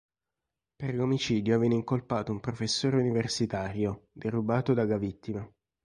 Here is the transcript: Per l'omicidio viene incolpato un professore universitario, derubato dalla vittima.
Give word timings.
Per 0.77 0.95
l'omicidio 0.95 1.59
viene 1.59 1.75
incolpato 1.75 2.31
un 2.31 2.39
professore 2.39 2.97
universitario, 2.97 4.07
derubato 4.13 4.73
dalla 4.73 4.97
vittima. 4.97 5.47